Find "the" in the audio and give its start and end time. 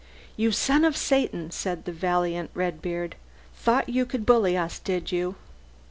1.85-1.91